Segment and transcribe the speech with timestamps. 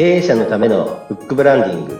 [0.00, 1.94] 経営者のためのフックブランディング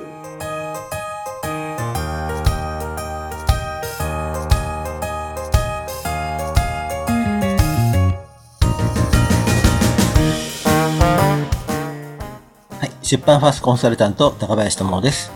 [12.79, 12.91] はい。
[13.05, 15.31] 出版ファーストコンサルタント、高林智です。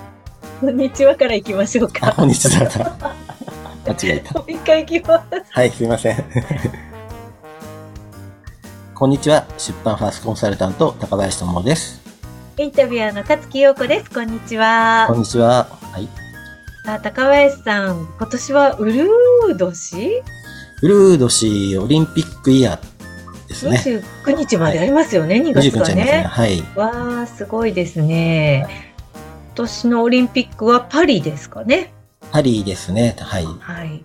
[0.58, 2.14] こんにちはから行きましょうあ、か。
[2.14, 2.62] こんにちは。
[3.86, 4.38] 間違えた。
[4.38, 5.44] もう一回行きます。
[5.50, 6.24] はい、すいません。
[8.94, 9.44] こんにちは。
[9.58, 12.03] 出版ファーストコンサルタント、高林智です。
[12.56, 14.10] インタビュアーの勝木陽子です。
[14.12, 15.18] こんにちはこん。
[15.18, 15.64] にちは。
[15.64, 16.08] はい。
[16.84, 20.22] さあ、高林さん、今年はウルー年？
[20.82, 23.82] ウルード氏オリンピックイヤーですね。
[24.24, 26.04] ?29 日までありますよね、2 29月日あはりますね。
[26.04, 26.22] ね。
[26.22, 26.60] はい。
[26.76, 28.94] わー、すごいですね。
[29.48, 31.92] 今年のオリンピックはパリですかね？
[32.30, 33.16] パリですね。
[33.18, 33.46] はい。
[33.46, 34.04] はい。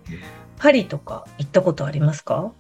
[0.57, 2.51] パリとか行ったことありますか、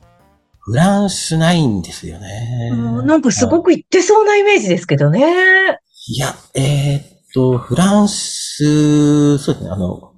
[0.59, 2.69] フランスないんですよね。
[2.73, 5.68] うんなんかすごく行ってそうなイメージですけどね。
[6.11, 7.03] いや、えーっ
[7.35, 10.15] と、フランス、そうですね、あの、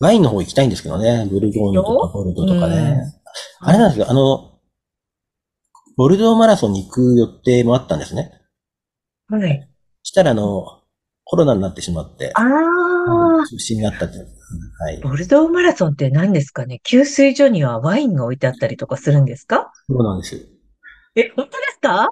[0.00, 1.28] ワインの方行きたいんですけどね。
[1.30, 3.00] ブルゴーニュとかボルドーとかね。
[3.60, 4.58] あれなんですよ、あの、
[5.96, 8.32] ボルドーマラソンに行く予定もあったんですね。
[9.28, 9.68] はい。
[10.02, 10.64] したら、あの、
[11.22, 12.46] コロナになってしまって、あー。
[13.46, 14.18] 中止になったって。
[14.18, 14.98] はい。
[15.00, 16.80] ボルドーマラソンって何ですかね？
[16.82, 19.70] 給水所にはワインが置いてあったりとかするんですか？
[19.88, 20.40] そうなんですよ。
[21.14, 22.08] え、本当ですか？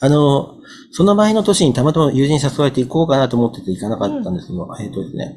[0.00, 0.56] あの、
[0.92, 4.46] その前の年にたまたま友人に誘われて行こうかなと思ってて行かなかったんです。
[4.46, 5.36] けど、えっ、とですね、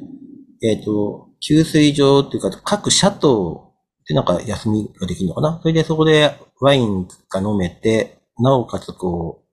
[0.62, 5.58] えっ、と、給水所っていうか、各シャトーでなんか休みができるのかな。
[5.60, 9.48] それでそこでワインが飲めて、なおかつこう、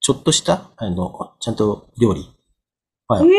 [0.00, 2.30] ちょっとした、あの、ちゃんと料理。
[3.08, 3.26] はい。
[3.26, 3.30] え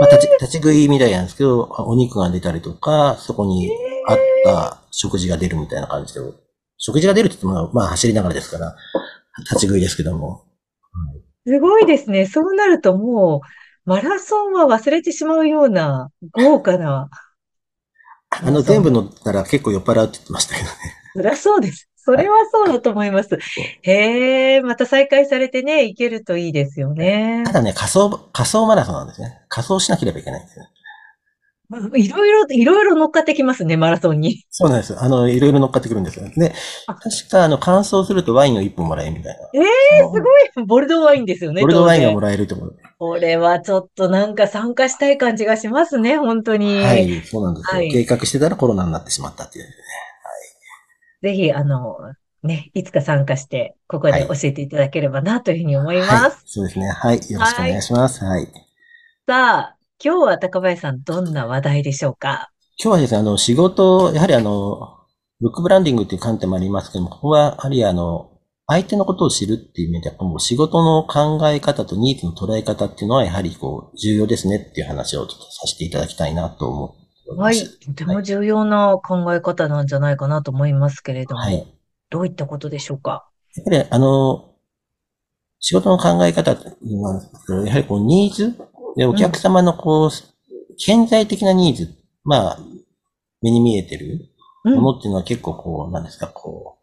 [0.00, 3.70] まあ、立ち、立ち食いみたいなんですけど、お肉が出たりとか、そこに
[4.06, 6.20] あった食事が出るみたいな感じで、
[6.78, 8.74] 食事が出るって言っても、まあ走りながらですから、
[9.38, 10.44] 立ち食いですけども。
[11.46, 12.26] ー、すごいですね。
[12.26, 13.48] そうなるともう、
[13.84, 17.08] マラソンは忘れてしまうような豪華な、
[18.30, 20.72] あの、全部乗ったら結構酔っ払うって言ってましたけどね。
[21.14, 21.88] そりゃそうです。
[21.96, 23.38] それはそうだと思います。
[23.82, 27.52] へえ、また再開されてね、行けるといいですよねた。
[27.52, 29.40] だね、仮想、仮想マラソンなんですね。
[29.48, 30.66] 仮装しなければいけないんですよ。
[31.94, 34.44] いろいろ、いろいろ乗っかってきますね、マラソンに。
[34.50, 34.98] そうなんです。
[34.98, 36.28] あの、いろいろ乗っかってくるんですよ。
[36.36, 36.52] で、
[36.86, 39.62] あ確か、あの、完走するとワインを1本もらえるみたいな。
[39.62, 40.66] ええすごい。
[40.66, 42.72] ボルドーワインですよね、ボルドーワインがもらえるところ。
[42.98, 46.82] これはちょっとなんか参加したい感じがしますね、本当に。
[46.82, 47.80] はい、そうなんですよ。
[47.80, 49.70] はい計画してたらコロナになってしまったっていうね。
[51.22, 51.96] ぜひ、あの、
[52.42, 56.12] ね、いつか参加して、ここで教えていただければなというふうに思います。
[56.12, 56.32] はい。
[56.46, 56.88] そうですね。
[56.88, 57.16] はい。
[57.30, 58.24] よろしくお願いします。
[58.24, 58.46] はい。
[59.26, 62.50] さあ、今日は高林さん、どんな話題でしょうか？
[62.82, 64.96] 今日はですね、あの、仕事、やはりあの、
[65.40, 68.30] ブックブランディングっていう観点もありますけども、ここは、やはりあの、
[68.66, 77.58] 相手のことを知るっていう意味では、もう仕事の考え方とニーズの捉え方っていうのは、やはりこう、重要ですねっていう話をちょっとさせていただきたいなと思っておりはい。
[77.58, 77.80] ます。
[77.80, 81.66] とても重要な考え方なんじゃないかなと思いますけれども、はい。
[82.08, 83.28] どういったことでしょうか？
[83.54, 84.46] やっぱり、あの、
[85.62, 87.22] 仕事の考え方っていうのは
[87.66, 88.56] やはりこう、ニーズ
[88.96, 90.10] で、お客様のこう、
[90.78, 92.58] 潜在的なニーズ、まあ、
[93.42, 94.26] 目に見えてる
[94.64, 96.78] うんものっていうのは結構こう、なんですか、こ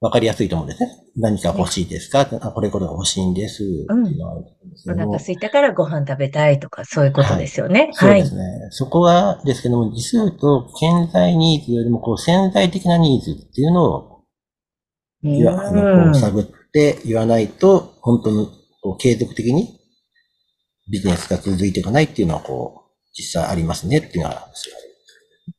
[0.00, 0.90] う、わかりやすいと思うんですね。
[1.16, 3.64] 何か欲しいですか、あ、これこれ欲しいんです。
[3.64, 7.80] っていうのはあんですけおども腹空いたからご飯食べたいとか、そういうことですよね。
[7.80, 7.94] はい。
[7.94, 8.68] そうですね。
[8.70, 14.24] そこは、ですけども、実を言うと、潜在ニーズよりも、こう、潜在的なニーズっていうのを
[15.24, 18.48] 言わ、あの、こう探って言わないと、本当に、
[18.82, 19.77] こう、継続的に
[20.90, 24.48] ビジネスが続いていかないっていうのは、こう、実際ありますねっていうのは、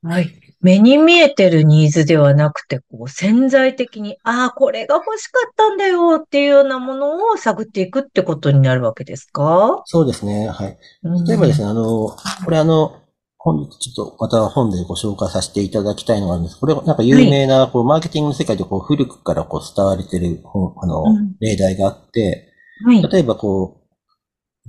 [0.04, 0.30] はい。
[0.62, 9.82] 目に見えてるニーズではなくて、こう潜在的に、ああ、これが欲しかったんだよっていうようなものを探っていくってことになるわけですか？
[9.86, 10.50] そうですね。
[10.50, 10.78] はい。
[11.04, 12.16] うん例えばですね、あの、こ
[12.50, 12.94] れあの、
[13.38, 16.60] 本日ちょっとまた本でご紹介させていただきたいのがあるんです。
[16.60, 22.52] これなんか有名な、こう、マーケティングの世界でこう、古くからこう、伝われてる本、あのうん、例題があって、
[22.86, 23.02] はい。
[23.02, 23.79] 例えばこう、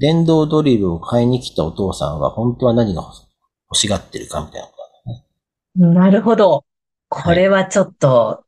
[0.00, 4.80] 電動ドリルを買いに来たお父さんは本当は何が欲しがってるかみたいなこと
[5.92, 6.64] なるほど。
[7.08, 8.44] これはちょっと、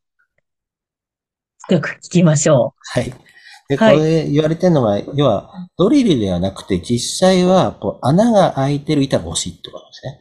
[1.68, 3.12] よく聞きましょはい。
[3.68, 10.20] で、こはいれ言われてるのが、要は、ドリルではなくて、実際は、こう、穴が開いてる板が欲しいってことですね。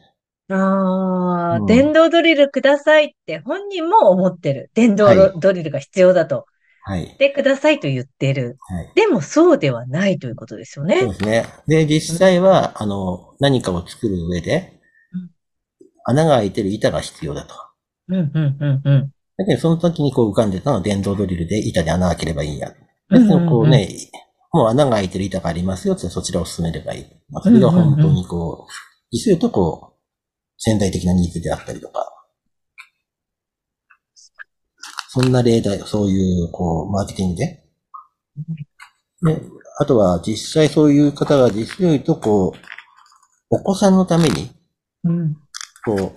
[0.50, 0.54] う。
[0.54, 4.70] ああ、うん電動ドリルくださいって本人も思ってる。
[4.74, 6.46] 電動はいドリルが必要だと。
[6.84, 7.16] はい。
[7.18, 8.56] で、くださいと言ってる。
[8.60, 8.92] はい。
[8.94, 11.06] でもそうではないということですよそうね。
[11.06, 11.46] ですね。
[11.66, 14.80] で、実際は、あの、何かを作る上で
[15.12, 15.30] うん、
[16.04, 17.54] 穴が開いてる板が必要だと。
[18.08, 19.12] うん、うん、うん、うん。
[19.36, 22.72] だけど、その時にこう浮かんでたのは電動ドリルで板で穴開ければいいや。
[23.10, 23.88] 別にこうね、
[24.52, 27.06] もう穴が開いてる板がありますよってそちらを進めればいい。
[27.30, 28.72] まあ、それが本当にこう、
[29.12, 29.98] 実際とこう、
[30.58, 32.11] 潜在的なニーズであったりとか、
[35.14, 37.64] そんな例題、そういう、こう、マーケティングで。
[39.22, 39.42] で、
[39.78, 44.50] あとは実際そういう方が実際とこう、お子さんのために、
[45.04, 45.36] うん。
[45.84, 46.12] こう、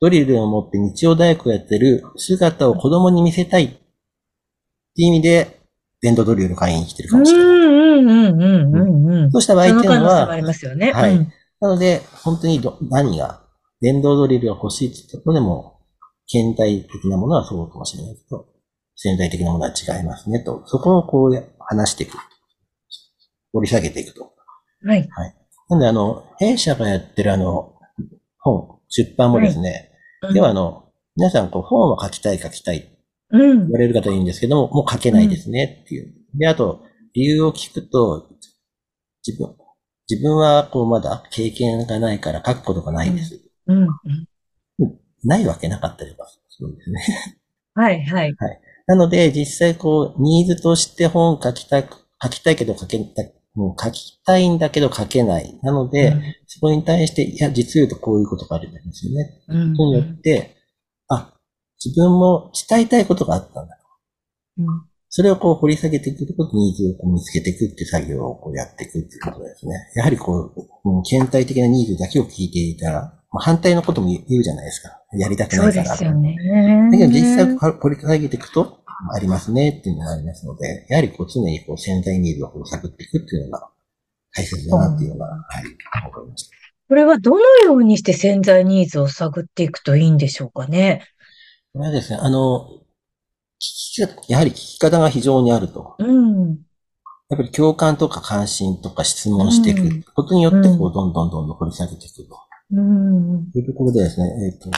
[0.00, 3.76] ドリルを持って日曜大工をやってる姿を子供に見せたいって
[4.96, 5.60] いう意味で、
[6.00, 7.46] 電動ドリルの会員に来てるかうんもしれない。
[7.46, 9.30] うんうんうんうんうん。
[9.32, 10.92] そうした場合そっていうのはのあり、ますよね。
[10.92, 13.42] はいうんなので、本当にど何が、
[13.80, 15.75] 電動ドリルが欲しいって言ったことでも、
[16.28, 18.46] 検体的なものはそうかもしれないけど、
[18.96, 22.18] 潜在的なものは違いますねと、そこをこう話していく。
[23.52, 24.32] 掘り下げていくと。
[25.08, 25.34] はい。
[25.70, 27.74] なんであの、弊社がやってるあの、
[28.38, 29.92] 本、出版もですね、
[30.32, 30.84] ではあの、
[31.16, 32.96] 皆さんこう本を書きたい書きたい
[33.30, 36.14] うん言われる方いるんですけども、もう書けないですねっていう。
[36.34, 36.84] で、あと、
[37.14, 38.30] 理由を聞くと、
[39.26, 39.56] 自分、
[40.08, 43.40] 自分はこうまだ経験がないから書くことがないです。
[43.66, 43.88] うんうん。
[45.26, 47.00] ないわけなかったりはするんですね。
[47.74, 48.34] はいはい。
[48.86, 53.22] なので、実際こう、ニーズとして本書きたく、書きたいけど書けた、
[53.54, 55.58] もう書きたいんだけど書けない。
[55.62, 56.14] なので、
[56.46, 59.42] そこに対して、いや、実を言うとこういうことがあるんですよね。
[59.48, 60.56] うんことによって、
[61.08, 61.34] あ、
[61.84, 63.78] 自分も伝えたいことがあったんだ。
[64.58, 64.66] うん
[65.08, 69.74] それをこう掘り下げていくこと、ニーズをこう見つけていくっていう作業をこうやっていくっていうことですね。
[69.94, 74.98] やはりこう、うん検体的なニーズだけを聞いていたら、まあ、反対のことも言うじゃないですか。
[75.12, 75.84] やりたくそないから。
[75.84, 76.36] うですよね。
[76.90, 78.80] だけど実際掘り下げていくと、
[79.14, 83.68] ありますねっていうのがありますので、やはりこう常にこう潜在ニーズをこう探っていくっていうのが
[84.34, 86.56] 大切だなっていうのが、はい、わかりました。
[86.88, 91.02] これはどのようにして潜在ニーズを探っていくといいんでしょうかね？
[91.74, 92.68] これはですね、あの、
[93.58, 95.96] 聞き方やはり聞き方が非常にあると。
[95.98, 96.58] うん。
[97.28, 102.38] やっぱり共感とか関心とか質問していうんくことによって、こうんう、どんどんどんどん掘り下げていくと。
[102.72, 103.50] うん。
[103.52, 104.70] というところでですね、えっ、と、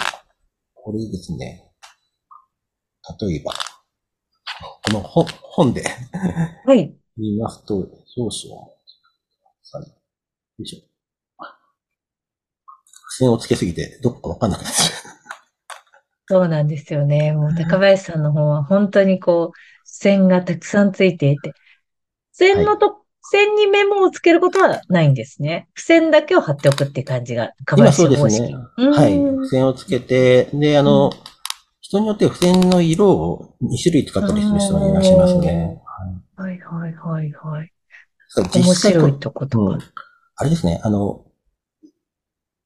[0.75, 1.73] これですね、
[3.21, 3.53] 例えば、
[4.85, 5.85] この本本で
[6.65, 6.95] はい。
[7.17, 8.63] 言いますと、少々、
[9.73, 9.89] はい。
[9.89, 9.95] よ
[10.61, 10.89] いしょ。
[13.11, 14.99] 付箋をつけすぎて、どこかわかんなくなっちゃ
[16.31, 17.33] そうなんですよね。
[17.33, 21.55] もう高林さんの方は本当にこう、線がたくさんついていて、
[22.33, 22.98] 線のと、
[23.31, 25.69] 線にメモをつけることはないんですね。
[25.75, 27.53] 付箋だけを貼っておくっていう感じが、う。
[27.77, 28.55] 今そうですね。
[28.77, 29.19] うんはい。
[29.45, 31.11] 付箋をつけて、で、あの、
[31.81, 35.81] 人によっては付箋の色を2種類使ったりする人もいらっしゃいますね。
[36.37, 37.33] はいはいはいはい。
[37.33, 37.73] はい。
[38.55, 39.87] 面白いとことうんか。
[40.37, 41.25] あれですね、あの、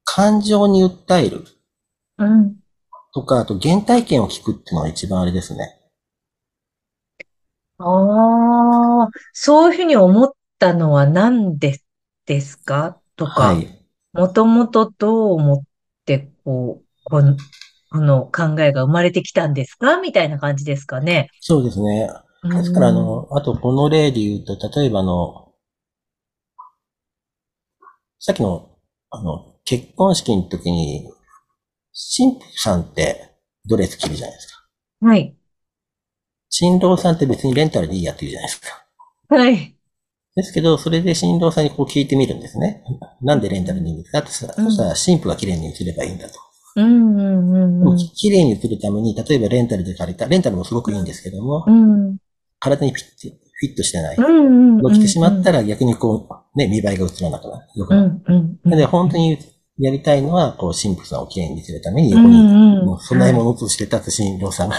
[0.05, 1.45] 感情に訴える
[2.19, 2.57] うん。
[3.15, 5.79] とか、あと原体験を聞くっていうのが一番あれですね。
[7.79, 10.33] ああ、そういうふうに思っ
[10.63, 11.81] たのは何で
[12.25, 13.01] ですか？
[13.17, 13.67] とか、はい。
[14.13, 15.63] もともとどう思っ
[16.07, 17.37] て、こう、この、
[17.91, 20.01] この考えが生まれてきたんですか？
[20.01, 21.31] みたいな感じですかね。
[21.41, 22.09] そうですね。
[22.45, 25.53] ですから、あの、あとこの例で言うと、例えばあの、
[28.21, 28.71] さっきの、
[29.11, 31.11] あの、結婚式の時に、
[31.93, 33.35] 新婦さんって
[33.67, 34.65] ドレス着るじゃないですか。
[35.03, 35.37] うん、はい。
[36.51, 38.87] 新郎さんって別にレンタルでいいやって言うじゃないですか。
[39.29, 39.77] はい。
[40.35, 42.83] ですけど、それで新郎さんにこう聞いてみるんですね。
[43.21, 44.21] なんでレンタルにいいんですか？
[44.21, 46.35] ってさ、うんそしたら新婦が綺麗に映ればいいんだと。
[46.77, 47.99] うん、うん、うん、うん。
[48.15, 52.17] 綺麗に映るために、例えばレンタルで借りた、レンタルもすごくいいんですけども、うん、
[52.59, 54.17] 体にフィットフィットしてない。
[54.17, 57.67] 起きてしまったら逆にこう、ね、見栄えが映らなくなる。
[57.77, 58.23] よくなる。
[58.27, 58.77] うん、うん。
[58.77, 59.39] で、本当に
[59.79, 62.87] やりたいのは、こう、神父さんをきれいに見せるために、うん、横に、うん。
[62.87, 64.77] もう、備え物として立つ新郎さんが、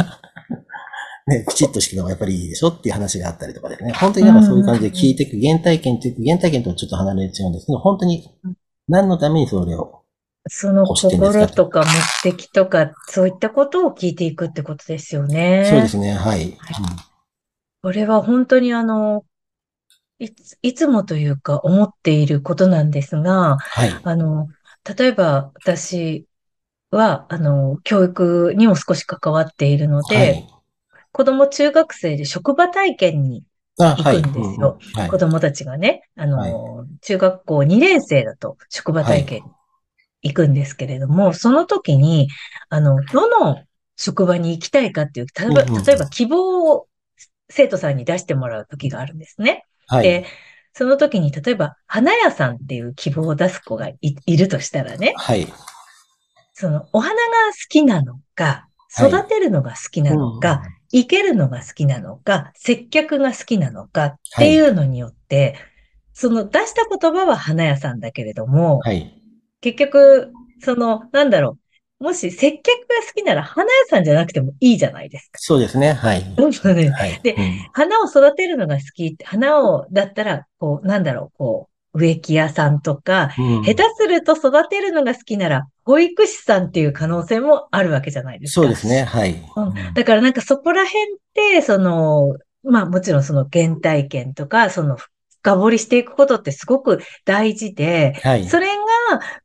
[1.27, 3.93] ね、きちっとしてるのがやっぱりいいでしょっていう話があったりとかですね。
[3.93, 8.29] 本当になんかそういう感じで聞いていく、原体験という、原体験とはちょっと離れて違うんですけど、本当に
[8.87, 10.03] 何のためにそれを、
[10.47, 11.85] その心とか
[12.23, 15.65] 目的とか、そういったことを聞いていくってことですよね。
[15.69, 16.45] そうですね、はい。
[16.45, 16.57] うん
[17.83, 19.25] これは本当にあの、
[20.17, 23.91] いつ、いつもというか思っていることなんですが、はい。
[24.03, 24.47] あの、
[24.97, 26.25] 例えば私
[26.91, 30.49] は、あの、教育にも少し関わっているので、はい。
[31.13, 33.43] 子供中学生で職場体験に。
[33.75, 34.77] 行くんですよ
[35.09, 35.17] 子。
[35.17, 36.53] 供たちがね、あの、はい
[37.01, 39.49] 中学校2年生だと職場体験に
[40.21, 42.29] 行くんですけれども、その時に、
[42.69, 43.63] あの、どの
[43.97, 46.87] 職場に行きたいかっていう、例えば、例えば希望を
[47.49, 49.65] 生徒さんに出してもらう時があるんですね。
[49.87, 50.03] はい。
[50.03, 50.25] で、
[50.73, 55.47] その時に、例えば、花屋さんっていう希望を出す子がいいるとしたらね、はい。
[56.53, 60.61] その、お花が好きなのか、はい育てるのが好きなのか、
[60.93, 65.55] 生けるのが好きなのか、接客が好きなのかっていうのによって、
[66.13, 69.19] その出した言葉は花屋さんだけれども、はい。
[69.59, 71.57] 結局、その、なんだろ
[71.99, 72.03] う。
[72.03, 75.37] もし接客が好きなら花屋さんじゃなくてもいいじゃないですか。
[75.39, 75.93] そうですね。
[75.93, 76.35] はい。
[76.51, 77.19] そうねはい。
[77.23, 88.61] でうん花を育てるのが好きって、花を、だったら、こう、なんだろう、こう、植木屋さんとか、うん下手すると育てるのが好きなら、保育士さんっていう可能性もあるわけじゃないですか。
[88.61, 89.03] そうですね。
[89.03, 89.31] はい。
[89.31, 94.97] うんだからなんかそこら辺って、その、まあもちろんその原体験とか、その
[95.43, 98.47] 深掘りしていくことってすごく大事で、はい。
[98.47, 98.73] それが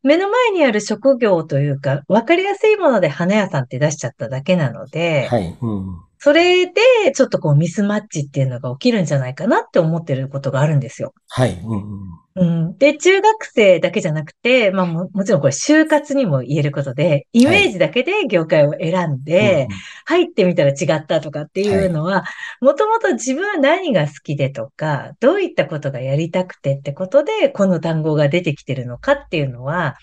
[0.02, 5.56] 目の前にある職業というか、わかりやすいもので花屋さんって出しちゃっただけなので、はい。
[5.60, 6.07] うん。
[6.18, 6.72] それで
[7.14, 11.14] ちょっとこうミスマッチっていうのが起きるんじゃないかなって思ってることがあるんですよ。
[11.28, 11.60] はい。
[11.64, 12.18] うんうん。
[12.38, 22.24] うん、で、中学生だけじゃなくて、まあももちろんこれ就活にも言えることで、イメージだけで業界を選んで、うん入ってみたら違ったとかっていうのは、
[22.62, 29.96] もともと自分は何が好きでとか、どういったことがやりたくてってことで、この単語が出てきてるのかっていうのは、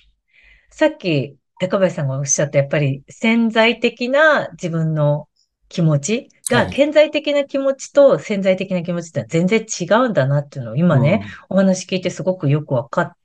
[0.70, 5.28] さっき高林さんがおっしゃった、やっぱり潜在的な自分の
[5.70, 6.30] 気持ち？
[6.50, 13.16] が、はい顕在的な気持ちと潜在的な気持ちって全然違うんだなっていうのを今ね、、お話聞いてすごくよくわか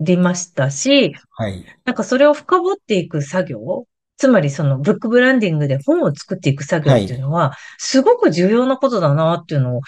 [0.00, 1.64] りましたし、うんはい。
[1.84, 3.84] なんかそれを深掘っていく作業、
[4.16, 9.80] つまりそのブックブランディングで本を作っていく作業っていうのは、すごく重要なことだなっていうのを、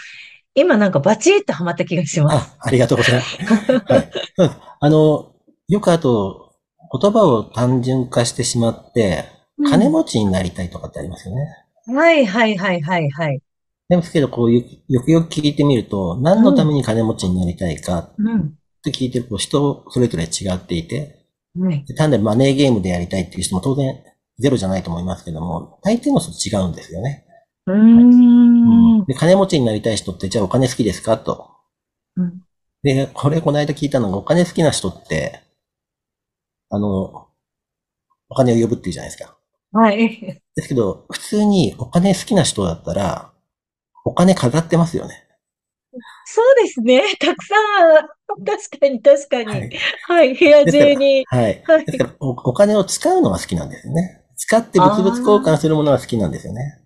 [0.55, 2.57] 今なんかバチッとハマった気がします。
[2.59, 3.37] あ、ありがとうございます。
[3.73, 4.11] はい。
[4.39, 5.33] う んあの、
[5.69, 6.53] よくあと、
[7.01, 9.25] 言葉を単純化してしまって、
[9.69, 11.62] 金持ちになりたいとかってありますよね。
[11.87, 13.41] はいはいはいはいはい。
[13.89, 18.41] ですけど、こうよよくよく聞いてみると、何のために金持ちになりたいかうん。
[18.41, 18.51] っ
[18.85, 21.27] て聞いてると、人それぞれ違っていて、
[21.59, 21.85] はい。
[21.85, 24.03] で単なるマネーゲームでやりたいっていう人も当然
[24.39, 27.27] ゼロじゃないと思いますけども、大抵の人違うんですよね。
[27.67, 29.05] うーん。
[29.07, 31.51] で、金持ちになりたい人って、じゃあお金好きですかと。
[32.17, 32.43] うん
[32.83, 35.41] で、これこの間聞いたのが、お金好きな人って、
[36.69, 37.29] あの、
[38.29, 39.37] お金を呼ぶっていうじゃないですか。
[39.71, 40.42] はい。
[40.55, 43.33] ですけど、普通にお金好きな人だったら、
[44.05, 45.27] お金飾ってますよね。
[46.25, 47.03] そうですね。
[47.21, 49.47] たくさん、確かに確かに。
[49.51, 49.59] は
[50.09, 50.35] はいい。。
[50.35, 51.25] 部屋中に。
[51.29, 51.63] はい。
[51.67, 54.23] はいですからお、お金を使うのが好きなんですよね。
[54.37, 56.81] 使って物々交換するものが好きなんですよね。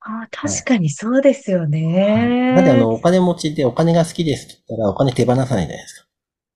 [0.00, 2.54] ああ、確かにそうですよね。
[2.54, 5.94] なんであの、お金持ちでお金が好きですって言ったら、お金手放さないじゃないです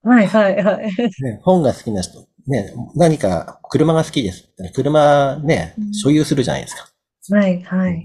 [0.03, 0.09] か。
[0.09, 0.91] はいはいはい。
[1.23, 4.49] ね、本が好きな人、ね、何か車が好きです。
[4.75, 6.89] 車ねうん、所有するじゃないですか。
[7.37, 8.05] はいはい。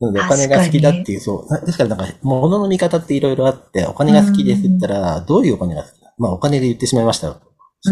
[0.00, 1.52] なので、お金が好きだっていう、そう。
[1.52, 7.34] なですから、なんか、物の見方っていろいろあって、お金が好きですって言ったら、どういうお金が好きまあ、お金で言ってしまいました。
[7.34, 7.40] 好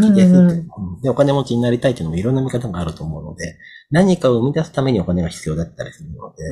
[0.01, 3.59] きですって、うんうんうんで、お金持ちになりたいっていうのもいろんな見方があると思うので、
[3.91, 6.43] 何かを生み出すためにお金が必要だったりするので、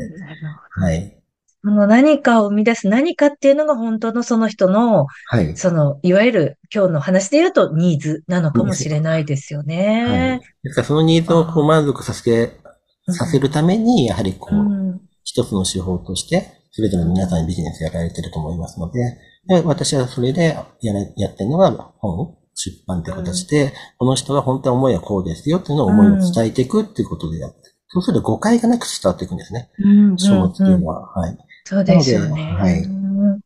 [0.70, 1.21] はい。
[1.64, 5.56] あの何かを生み出す何かっていうのが本当のその人の、はい。
[5.56, 10.40] その、いわゆる今日の話で言うとニーズなのかもしれないですよはいね。。
[10.64, 12.60] ですから、そのニーズをこう満足させて、
[13.08, 15.00] させるために、やはりこう、うん。
[15.24, 19.00] 一つの手法として、それぞれの皆さんにビジネスやられてると思いますので、
[19.46, 27.62] で私はそれでやらやってるのは本、出版という形で、この人は本当は思いはこうですよっていうのを思いを伝えていくっていうことでやってる。
[27.88, 29.70] そうすると誤解がなく伝わっていくんですね。
[29.84, 31.12] うん書物っていううんのは。
[31.12, 31.36] はい。
[31.64, 32.42] そうですよね。
[32.58, 33.40] はいうん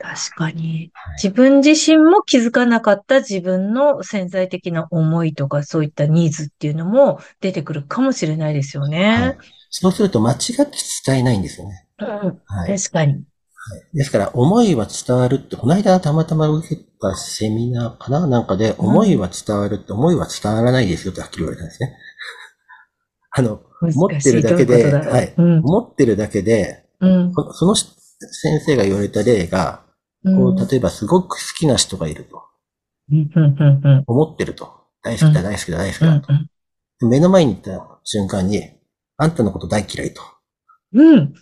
[0.00, 1.14] 確かにはい。
[1.20, 9.38] 自分自身も気づかなかった自分の潜在的な思いとかそういったニーズっていうのも出てくるかもしれないですよはいね。
[9.70, 11.86] そうすると間違って伝えないんですよね。
[11.98, 12.06] うん
[12.46, 12.78] はい。
[12.78, 13.24] 確かに。
[13.92, 21.96] ですから、思いは伝わるって、この間たまたま受けたセミナーかななんかで、思いは伝わるって、思いは伝わらないですよってはっきり言われたんですね。
[23.30, 25.34] あの、持ってるだけで、はい。
[25.36, 25.60] うん。
[25.60, 27.32] 持ってるだけで、うん。
[27.32, 29.84] こその先生が言われた例が、
[30.24, 32.42] こう例えばすごく好きな人がいると。
[33.10, 34.78] うんうんうんうん思ってると。
[35.02, 36.28] 大好きだ、大好きだ、大好きだと。
[37.06, 38.62] 目の前に行った瞬間に、
[39.16, 40.22] あんたのこと大嫌いと。
[40.92, 41.18] うん。
[41.18, 41.34] うん。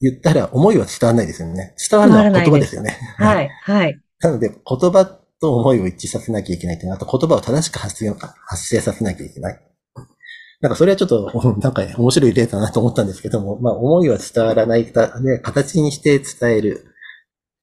[0.00, 1.74] 言ったら思いは伝わらないですよね。
[1.90, 2.98] 伝わるのは言葉ですよね。
[3.16, 3.48] はい。
[3.48, 4.00] はい。
[4.20, 4.58] なので、言
[4.90, 5.06] 葉
[5.40, 9.60] と思いを一致させなきゃいけないっていうのは、あと言葉を正しく発生発生させなきゃいけない。
[10.60, 16.86] なんかそれはちょっと、 なんか面白い例だなと思ったんですけども、まあ思いは伝わらないかで、形にして伝える。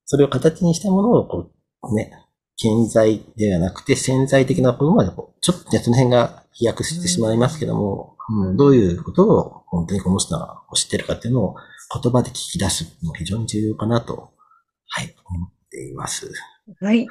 [0.06, 1.52] それを形にしたものを、こ
[1.84, 2.12] う、ね、
[2.58, 11.56] 顕在ではなくて潜在的なものまでこう、ちょっとね、その辺が飛躍してしまいますけども、うんどういうことを本当にこの人が知ってるかっていうのを
[12.02, 14.32] 言葉で聞き出すのが非常に重要かなと、
[14.88, 16.32] はい、思っています。
[16.80, 17.00] はい。
[17.00, 17.08] はい。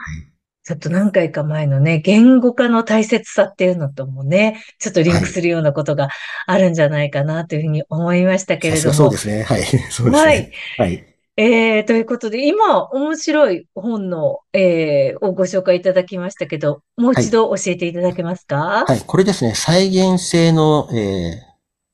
[0.64, 6.08] ちょっと何回か前のね、言語化の大切さっていうのともね、ちょっとリンクするようなことが
[6.46, 8.94] あるんじゃないかなというふうに思いましたけれども。
[8.94, 9.42] そうですね。
[9.42, 9.62] はい。
[9.90, 10.30] そうですね。
[10.30, 10.52] はい。
[10.78, 11.04] はい。
[11.36, 18.84] えー、ということで、今、面白い本の、えー、をご紹介いただきましたけど、もう一度教えていただけますか？
[18.86, 19.00] はい。
[19.00, 21.40] これですね、再現性の、え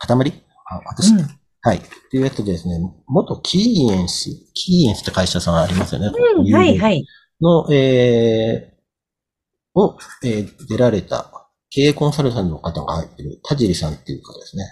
[0.02, 0.44] ー、塊？
[0.66, 1.26] あ、私、うん
[1.62, 1.78] はい。
[1.78, 6.10] っていうやつでですね、元キーエンス、キーエンスって会社さんありますよね。
[6.36, 7.04] うん、はい、はい。
[7.40, 11.30] の、えー、を、えー出られた
[11.70, 14.64] 経営コンサルタントの方が入ってる田尻さんっていう方ですね。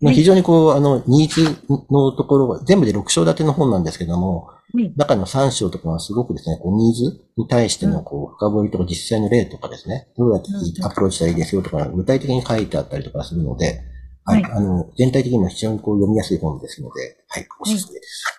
[0.00, 1.42] まあはい非常にこう、あの、ニーズ
[1.90, 4.92] のところが、全部で6章立ての本なんですけども、うん。
[4.96, 10.84] 中の3章とかはすごくですね、こうニーズに対してのこう、深掘りとか実際の例とかですね、どうやってうん。
[10.84, 13.80] アプローチしたらいいですよとか、具体的に書いてあったりとかするので、
[14.24, 14.52] はい、はい。
[14.52, 18.37] あの、全体的にも非常にこう読みやすい本ですので、はい、おすすめです。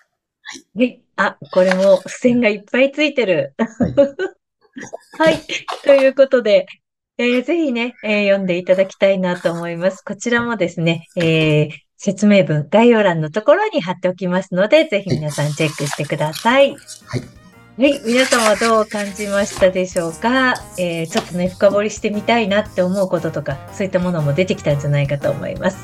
[0.76, 1.00] はい。
[1.16, 3.54] あ、これも付箋がいっぱいついてる。
[3.58, 3.66] は
[3.96, 4.20] い
[5.18, 5.40] はい。
[5.84, 6.66] ということで、
[7.18, 10.02] えーぜひね、えー読んでいただきたいなと思います。
[10.02, 16.70] こちらもですね、えー説明文、概要欄のところに貼っておきますので、ぜひ皆さんチェックしてください。
[16.70, 16.78] はい。
[17.78, 18.00] はい。
[18.06, 25.76] 皆さんはどう感じましたでしょうか、えーちょっとね、深掘りしてみたいなって思うこととか、そういったものも出てきたんじゃないかと思います。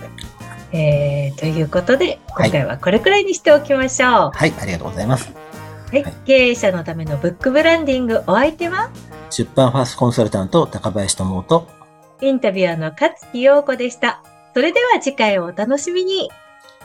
[0.77, 4.31] えーということで、今回はこれくらいにしておきましょう。
[4.35, 5.33] はい、ありがとうございます。
[5.91, 8.91] はい、経営者のためのブックブランディングお相手は？
[9.31, 11.67] 出版ファーストコンサルタント高林智と、
[12.21, 14.23] インタビュアーの勝木陽子でした。
[14.55, 16.31] それでは次回をお楽しみに。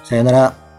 [0.03, 0.70] さよなら。